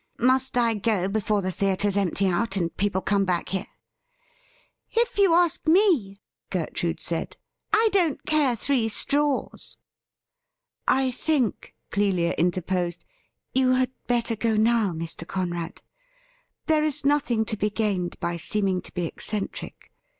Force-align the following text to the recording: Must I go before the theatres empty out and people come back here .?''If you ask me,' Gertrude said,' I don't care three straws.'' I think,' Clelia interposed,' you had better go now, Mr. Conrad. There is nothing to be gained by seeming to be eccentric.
Must 0.17 0.57
I 0.57 0.73
go 0.73 1.07
before 1.07 1.43
the 1.43 1.51
theatres 1.51 1.95
empty 1.95 2.27
out 2.27 2.57
and 2.57 2.75
people 2.75 3.01
come 3.01 3.23
back 3.23 3.49
here 3.49 3.67
.?''If 5.03 5.19
you 5.19 5.35
ask 5.35 5.67
me,' 5.67 6.19
Gertrude 6.49 6.99
said,' 6.99 7.37
I 7.71 7.87
don't 7.91 8.25
care 8.25 8.55
three 8.55 8.89
straws.'' 8.89 9.77
I 11.01 11.11
think,' 11.11 11.75
Clelia 11.91 12.33
interposed,' 12.39 13.05
you 13.53 13.73
had 13.73 13.91
better 14.07 14.35
go 14.35 14.55
now, 14.55 14.91
Mr. 14.91 15.27
Conrad. 15.27 15.83
There 16.65 16.83
is 16.83 17.05
nothing 17.05 17.45
to 17.45 17.55
be 17.55 17.69
gained 17.69 18.19
by 18.19 18.37
seeming 18.37 18.81
to 18.81 18.93
be 18.95 19.05
eccentric. 19.05 19.91